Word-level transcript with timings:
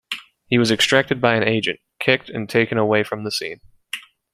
He 0.47 0.57
was 0.57 0.71
extracted 0.71 1.21
by 1.21 1.35
an 1.35 1.43
agent, 1.43 1.79
kicked, 1.99 2.27
and 2.27 2.49
taken 2.49 2.79
away 2.79 3.03
from 3.03 3.23
the 3.23 3.29
scene. 3.29 3.61